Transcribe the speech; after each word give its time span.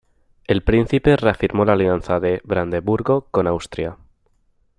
El 0.47 0.63
príncipe 0.63 1.15
reafirmó 1.15 1.63
la 1.63 1.73
alianza 1.73 2.19
de 2.19 2.41
Brandeburgo 2.43 3.27
con 3.29 3.45
Austria. 3.45 3.97